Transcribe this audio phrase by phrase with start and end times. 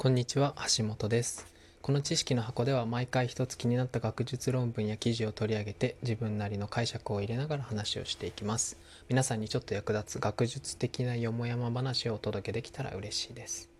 [0.00, 1.52] こんにちは橋本です。
[1.82, 8.78] この知識の箱では毎回一つ気になった学術論文や記事を取り上げて自分なりの解釈を入れながら話をしていきます。
[9.08, 13.70] 皆さんにちょっと役立つ学術的なよもやま話をお届けできたら嬉しいです。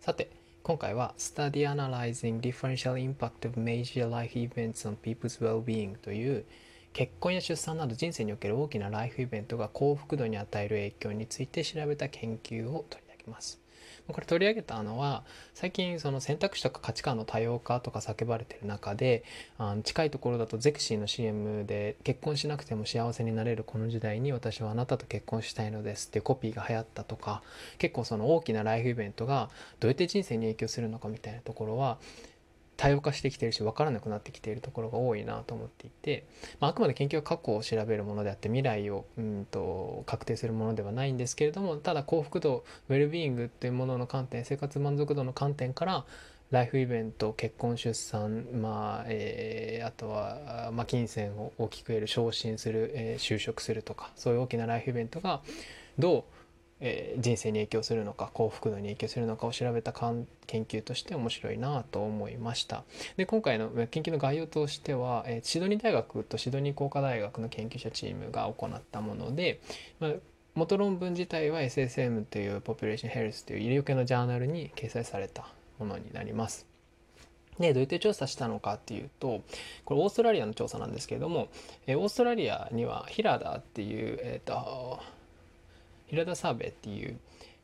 [0.00, 0.30] さて
[0.62, 6.46] 今回は Study Analyzing Differential Impact of Major Life Events on People's Well-being という
[6.94, 13.60] 結婚や出産など人生における大きなライフイベントが幸福度に与える影響について調べた研究を取り上げます。
[14.08, 15.22] これ取り上げたのは
[15.54, 19.24] 最近その選択肢とか価値観の多様化とか叫ばれてる中で
[19.58, 27.42] あの近いところだとゼクシーの CM で結婚しなくても幸せになれるこの時代に私はあなたと結婚したいのですっていうコピーが流行ったとか
[27.78, 31.98] 結構その大きなライフイベントがどうやって人生に影響するのかみたいなところは
[32.80, 36.24] 多様化してきてるし分からなくなってきているところが多いなと思っていて、
[36.60, 46.06] まあ、あくまで研究は過去を調べるものであって未来をうんと確定するものではないんですけれどもただ幸福度ウェルビーイングっていうものの観点生活満足度の観点から
[46.50, 55.42] ライフイベント結婚出産、まあえー、あとは、まあ、金銭を大きく得る昇進する、えー、就職するとかそういう大きなライフイベントが
[55.98, 56.39] どう
[56.80, 60.26] えー、人生に影響するのか幸福度に影響するのかを調べた研
[60.64, 62.84] 究として面白いなと思いました。
[63.16, 69.60] で今回の研究の概要としては、えー、シドニー大学とシドニー工科大学の研究者チームが行ったもので、
[69.98, 70.12] まあ、
[70.54, 75.46] 元論文自体は SSM というポピュレーションヘルスという医療系のジャーナルに掲載された
[75.78, 76.66] ものになります。
[77.58, 79.42] で、どうやって調査したのかっていうと、
[79.84, 81.48] これオーストラリアの調査なんですけれども、
[81.86, 85.00] えオーストラリアにはヒラダっていう、えっ、ー、と、
[86.10, 87.18] 平田サーベイっていう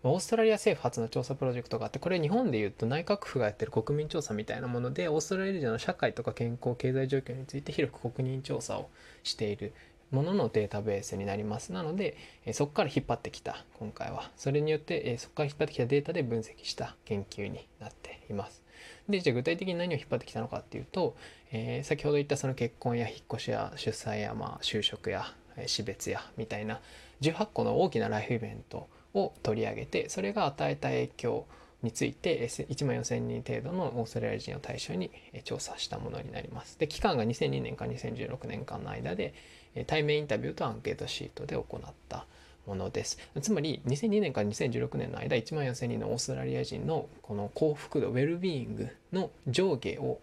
[0.04, 8.88] オーストラリア政府初の調査プロジェクトがあってこれ日本でいうと内閣府がやってる国民調査みたいなものでオーストラリアの社会とか健康経済状況について広く国民調査を
[9.24, 9.72] している
[10.12, 11.72] もののデータベースになります。
[11.72, 12.16] なので
[12.52, 14.30] そこから引っ張ってきた今回は。
[14.36, 18.62] それによってそこから引っ張ってきたデータで分析した研究になっています。
[19.08, 21.16] でじゃあ具体的に何を引っ張ってきたのかっていうと、
[21.50, 25.32] えー、先ほど言ったその結婚や引っ越しや出産やまあ就職や
[25.66, 26.80] 死別やみたいな
[27.22, 31.46] 18個の大きなライフイベントを取り上げてそれが与えた影響
[31.82, 35.10] について1万4000人程度のオーストラリア人を対象に
[35.44, 36.78] 調査したものになります。
[36.78, 39.34] で期間が2002年から2016年間の間で
[39.86, 42.26] 対面インタビューとアンケートシートで行った
[42.66, 43.18] ものです。
[43.40, 50.20] つまり2002年から2016年の間1万4000人のオーストラリア人のこの幸福度ウェルビーイングの上下を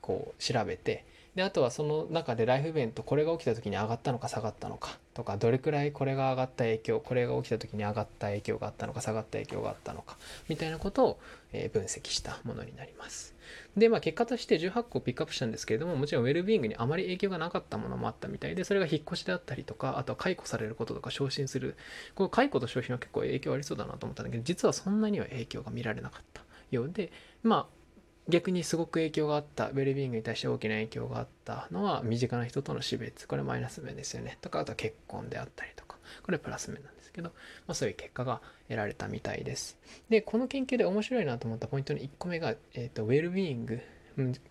[0.00, 10.16] こう調べてであとはその中でライフイベントこれが起きた時に上がったのか下がったのかとかどれくらいこれが上がった影響これが起きた時に上がった影響があったのか下がった影響があったのか
[10.48, 11.18] みたいなことを
[11.54, 13.34] え分析したものになります。
[13.76, 21.76] でまあ結果として18個ピックアップしたんですけれどももちろんウェルビーイングにあまり影響がなかったものもあったみたいでそれが引っ越しであったりとかあとは解雇されることとか昇進する
[22.14, 27.12] この解雇と昇進は結構影響ありそうだなと思ったんだけど実はそんなには影響が見られなかったようで
[27.42, 27.83] まあ
[28.28, 33.28] 逆にすごく影響があったウェルビーイングに対して大きな影響があったのは身近な人との死別。
[33.28, 34.38] これマイナス面ですよね。
[34.40, 35.98] とかあとは結婚であったりとか。
[36.22, 37.30] これプラス面なんですけど、
[37.66, 39.78] まあ、そういう結果が得られたみたいです。
[40.08, 43.80] でこの研究で面白いなと思ったポイントの1個目が、えーと、ウェルビーイング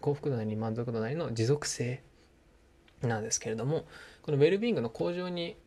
[0.02, 2.04] 幸福度なり満足度なりの持続性
[3.02, 3.86] なんですけれども
[4.22, 5.58] このウェルビーイングの向上に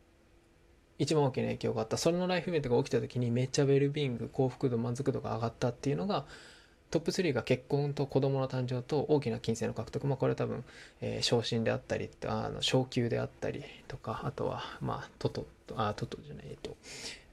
[0.99, 1.97] 一番大きな影響があった。
[1.97, 6.25] それのライフイベントが起きた時にめっちゃウェルビーイング幸福度満足度が上がったっていうのが
[6.89, 10.63] トップ3が結婚と子供の誕生と大きな金銭の獲得、まあ、これは多分、
[11.01, 16.75] えー、昇進であったりあの昇給であったりとかあとはまあトトあトトじゃないと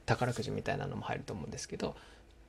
[0.06, 1.94] 宝くじみたいなのも入ると思うんですけど、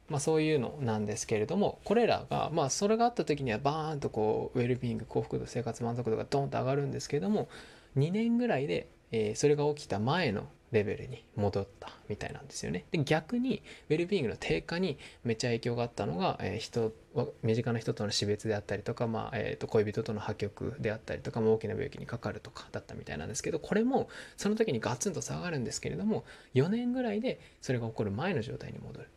[0.09, 7.47] まあ、そういうのなんですけれどもこれらがまあそれがあった時にはバーンとこうウェルビーイング幸福度生活満足度がドンと上がるんですけれども
[7.97, 12.85] 2年ぐらいで、えー、それが起きた前のレベルに戻ったみたいなんですよね。
[12.91, 16.91] で逆にウェルビーイングの低下にめっちゃ影響があったのが、えー、人
[17.43, 29.07] 身近な人との死別であったりとか、まあえー、と恋人との破局であったりとか、まあ、大きな病気にかかるとかだったみたいなんですけどこれもその時にガツンと下がるんですけれども4年ぐらいでそれが起こる前の状態に戻る。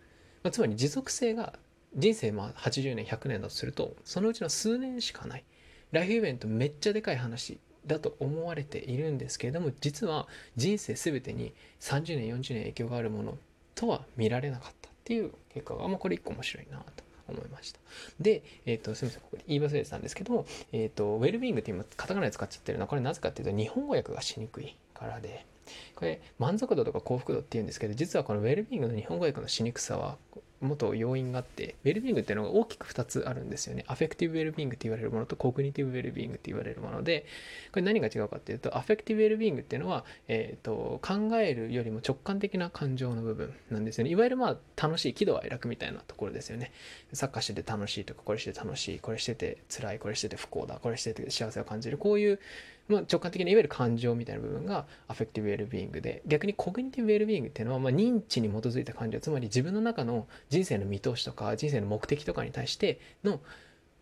[0.45, 1.55] まあ、つまり持続性が
[1.97, 5.45] 人生まあ80年100年だとするとそのうちの数年しかない。
[5.91, 10.27] ライフイベントめっちゃでかい話だと思われているんですけれども実は
[10.57, 13.39] 人生全てに30年40年影響があるもの
[13.75, 17.79] とは見られなかったっていう結果が、まあ、これ一個面白いなと思いました。
[18.21, 25.47] で、えっ、ー、と、すみません、ここで言い忘れてたんですけども、えっ、ー、と、ウェルビーイングって今、カタカナで使っちゃってるのは、これなぜかっていうと、日本語訳がしにくいからで、
[25.95, 30.17] これ、満足度とか幸福度っていうんですけど、実はこのウェルビーイングの日本語訳のしにくさは、
[30.61, 33.85] もっと要因があってウェルビーイングっていうのが大きく2つあるんですよね。
[33.87, 37.27] affective well-being って言われるものと cognitive well-being って言われるもので
[37.71, 44.11] これ何が違うかっていうと affective well-being っていうのは、えーと、考えるよりも直感的な感情の部分なんですよね。
[44.11, 46.73] いわゆるまあ楽しい喜怒哀楽みたいなところですよね。
[47.13, 52.41] サッカーしてて楽しいとかこれしてて楽しいこれしてて辛いこれしてて不幸だこれしてて幸せを感じるこういう
[52.89, 63.41] まあ、直感的ないわゆる感情みたいな部分が affective well-being で逆に cognitive well-being っていうのはまあ認知に基づいた感情つまり自分の中の人生の見通しとか人生の目的とかに対しての、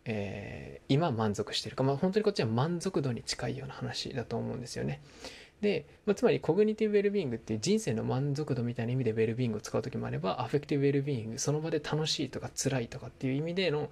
[0.04, 5.00] えー、今満足してるか、まあ、本当にこっちは満足度に近いような話だと思うんですよね。
[5.60, 13.88] で、まあ、つまり cognitive well-being っていう人生の満足度みたいな意味でウェルビーイングを使う時もあれば affective well-being その場で楽しいとか辛いとかっていう意味での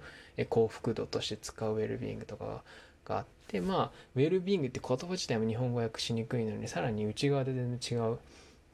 [0.49, 2.63] 幸福度として使うウェルビーイングとか
[3.05, 8.17] があってまあウェルビーイングって言葉自体も日本語訳しにくいのにさらに内側で全然違う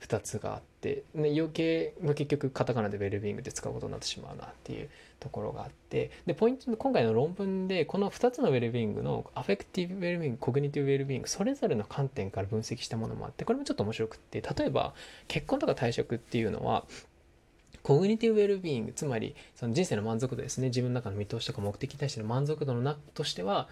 [0.01, 4.89] 2つがあって、ね、余計、まあ、結局カタカナでウェルビーイングで使うことになってしまうなっていう
[5.19, 14.94] ところがあってでポイント今回の論文でこの2つのウェルビーイングの affective well-being cognitive well-being それぞれの観点から分析したものもあってこれもちょっと面白くって例えば
[15.27, 16.86] 結婚とか退職っていうのは
[17.83, 20.68] cognitive well-being つまりその人生の満足度ですね。
[20.68, 23.68] 自分の中の見通しとか目的に対しての満足度のなとしては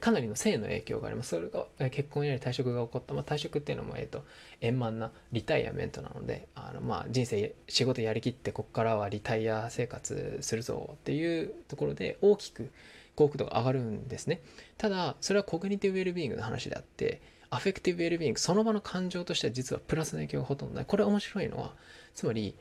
[0.00, 1.30] かなりの正の影響があります。
[1.30, 3.14] それが結婚や退職が起こった。
[3.14, 4.24] まあ、退職っていうのも、えっ、ー、と、
[4.60, 12.70] 円満なリタイアメントなので、あの、まあ、人生、仕事やりきって、ここからはリタイア生活するぞっていうところで、大きく
[13.14, 14.42] 幸福度が上がるんですね。
[14.76, 20.84] ただ、それは cognitive well-being の話であって、 affective well-being、その場の感情としては実はプラスの影響がほとんどない。
[20.84, 21.74] これ面白いのは、
[22.14, 22.54] つまり、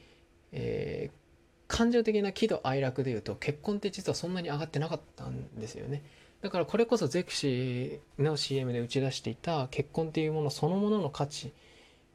[0.53, 1.19] えー、
[1.67, 6.03] 感情的な喜怒哀楽でいうと結婚って実はそんなに上がってなかったんですよね。
[6.41, 11.51] だからこれこそゼクシィの CM で打ち出していた結婚っていうものそのものの価値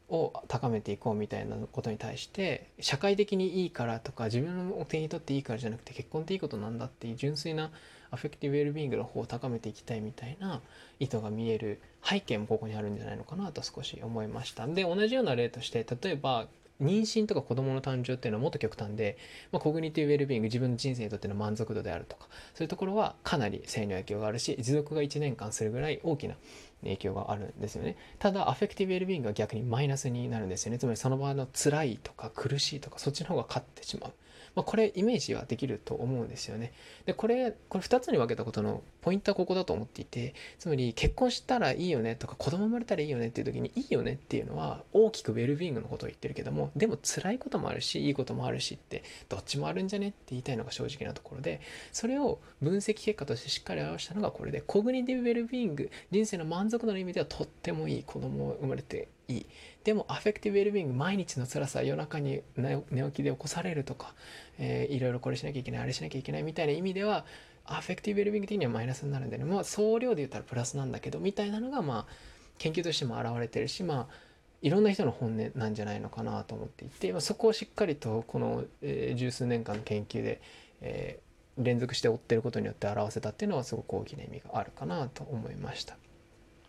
[0.09, 7.71] を高めていこうみたいなことに対して社会的にいいからとか自分の手にとっていいからじゃなくて結婚っていいことなんだっていう純粋な
[8.11, 10.61] affective well-being の方を高めていきたいみたいな
[10.99, 14.67] 意図が見える背景もここにあるんじゃないのかなと少し思いました。
[14.67, 16.47] で同じような例として例えば
[16.81, 19.17] 妊娠とか子供の誕生っていうのはもっと極端で、
[19.51, 26.35] まあ、 cognitive well-being 自分の人生にとっての満足度であるとかそういうところはかなり正に影響があるし持続が1年間するぐらい大きな
[26.83, 27.97] 影響があるんですよね。
[28.19, 30.77] ただ affective well-being は逆にマイナスになるんですよね。
[30.77, 34.11] つまりその場の辛いとか苦しいとかそっちの方が勝ってしまう。
[34.55, 36.73] まあ、これイメージはできると思うんですよね。
[37.05, 51.61] でこれこれ2つに分けたことのポイントはここだと思っていてつまり結婚したらいいよねとか子供生まれたらいいよねっていう時にいいよねっていうのは大きくウェルビーイングのことを言ってるけどもでも辛いこともあるしいいこともあるしってどっちもあるんじゃねって言いたいのが正直なところで
[51.91, 59.45] それを分析結果としてしっかり表したのがこれでコグニティブウェルビーイング人生の満足度の意味ではとってもいい子供を生まれていい
[59.83, 64.13] でも affective well-being 毎日の辛さ夜中に寝起きで起こされるとか、
[64.57, 67.25] えー、いろいろこれしなきゃいけないあれしなきゃいけないみたいな意味では
[67.65, 72.13] affective well-being 的にはマイナスになるんでねまあ総量で言ったらプラスなんだけどみたいなのがまあ
[72.57, 74.25] 研究としても現れてるしまあ
[74.61, 80.41] いろんな人の本音なんじゃないのかなと思っていて、まあ、そこをしっかりとこの、えー、十数年間の研究で、
[80.81, 85.97] えー、連続して追ってることによって表せたっていうのはすごく大きな意味があるかなと思いました。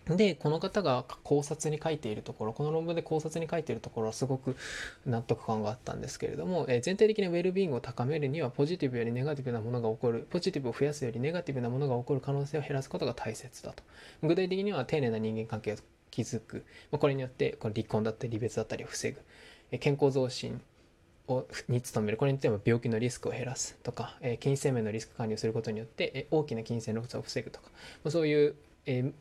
[0.08, 4.56] で、この方が考察に書いているところ、この論文で考察に書いているところはすごく
[5.05, 13.82] 納得感があったんですけれども、えー、全体的なウェルビーイングを高めるには、ポジティブよりネガティブなものが起こる、ポジティブを増やすよりネガティブなものが起こる可能性を減らすことが大切だと。
[14.23, 15.76] 具体的には丁寧な人間関係を
[16.12, 16.64] 築く。
[16.99, 19.20] これによって、この離婚だったり離別だったりを防ぐ
[19.73, 19.79] え。
[19.79, 20.61] 健康増進
[21.26, 22.17] をに努める。
[22.17, 27.71] これによっても病気のリスクを減らすとか、え金銭面のリスク管理をすることによって、え大きな金銭ロスを防ぐとか、
[28.04, 28.54] まそういう、
[28.87, 29.12] えー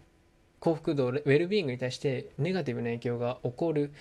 [0.60, 3.92] 幸福度ウェルビーイングに対してネガティブな影響が起こる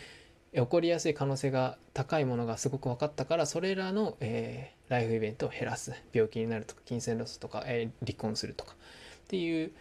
[0.54, 8.74] 起こりやすい可能性が高いものがすごく分かったからそれらの、えー、ライフイベントを減らす病気になるとか金銭ロスとか、えー、離婚するとか
[9.24, 9.72] っていう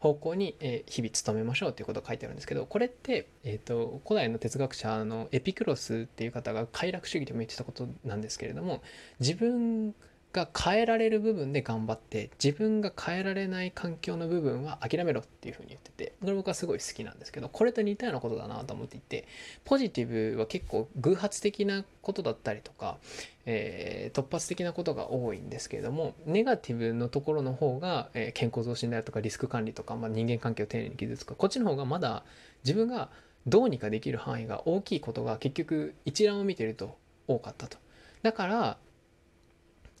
[0.00, 8.82] 方向に、えー、日々努めましょうということが書いてあるんですけどこれって、えーと、古代の哲学者のエピクロスっていう方が快楽主義でも言ってたことなんですけれども
[9.20, 9.94] 自分が
[10.36, 19.26] が変えられる部分で頑張って自分が変えられない環境の部分は諦めろっていうふうに言っててこれ僕はすごい好きなんですけどこれと似たようなことだなと思っていて
[19.64, 22.98] ポジティブは結構偶発的なことだったりとか、
[23.46, 32.24] えー、突発的なことが多いんですけれどもネガティブのところの方が、えー、健康増進であるとかリスク管理とか、まあ、人間関係を丁寧に傷つくこっちの方がまだ
[32.62, 33.08] 自分が
[33.46, 37.78] どうにかできる範囲が大きいことが結局一覧を見てると多かったと。
[38.22, 38.76] だから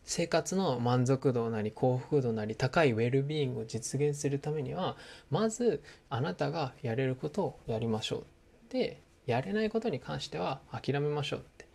[0.06, 4.96] 生活の満足度なり幸福度なり高いウェルビーイングを実現するためには
[5.30, 11.66] まずあなたがやれることをやりましょうでやれないことに関しては諦めましょうって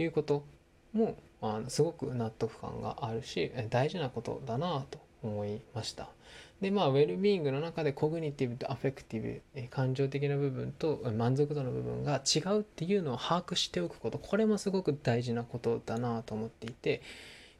[0.00, 0.44] いうこと
[0.92, 6.08] もあのすごく納得感があるし大事なことだなと思いました。
[6.60, 17.00] でまあウェルビーイングの中で cognitive と affective 感情的な部分と満足度の部分が違うっていうのを把握しておくことこれもすごく大事なことだなと思っていて、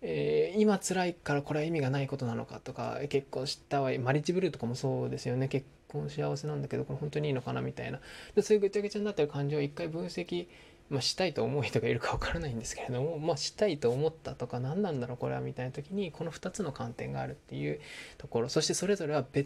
[0.03, 5.49] えー、今辛いからこれは意味がないことなのかとか結婚したはマリッジブルーとかもそうですよね。
[5.49, 8.01] 結婚幸せなんだけどこれ本当にいいのかなみたいな。
[8.35, 10.47] でそういうぐちゃぐちゃになってる感情を一回分析
[10.91, 17.81] まあ、したいと思う人がいるか分からないんですけれども、まあ、したいと思ったとか何なんだろうこれはみたいな時にこの2つの観点があるっていう
[18.19, 18.49] ところ。
[18.49, 19.45] そしてそれぞれは全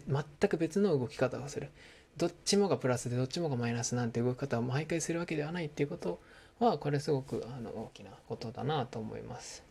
[0.49, 1.69] く別の動き方をする。
[2.17, 6.19] どっちもがプラスでどっちもがマイナスなんて動き方を毎回するわけではないっていうこと
[6.59, 9.64] はこれすごくあの大きなことだなと思います。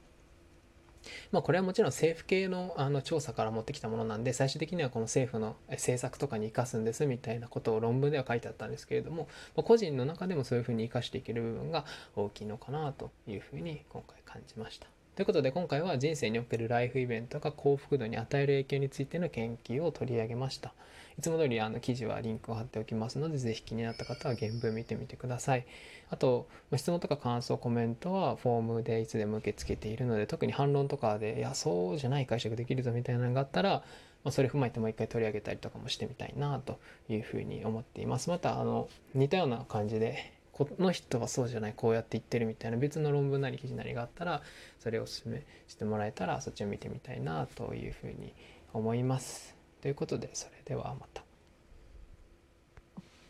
[1.33, 11.85] まあ、これはもちろん政府系のあの調査から持ってきたものなんで最終的にはこの政府の政策とかに生かすんですみたいなことを論文では書いてあったんですけれども、まあ、個人の中でもそういうふうに生かしていける部分が
[12.17, 15.04] 大きいのかなというふうに今回感じました。
[15.15, 20.75] ということで今回は人生におけるライフイベントが幸福度に与える影響についての研究を取り上げました。
[21.17, 25.67] いつも通りあの記事はリンクを貼っておきますので、ぜひ気になった方は原文見てみてください。
[26.11, 33.85] あと、質問とか感想、コメントはフォームでいつでも受け付けているので、特に反論とかで、いや、そうじゃない解釈できるぞみたいなのがあったら、
[34.25, 38.31] ま、それ踏まえてもう一回取り上げたりとかもしてみたいなというふうに思っています。
[38.31, 44.41] また、あの、似たような感じで、この人はそうじゃないこうやって言ってるみたいな別の論文なり記事なりがあったら
[44.79, 48.33] それをおすすめしてもらえたらそっちを見てみたいなというふうに
[48.73, 49.57] 思います。
[49.83, 51.24] ということでそれではまた。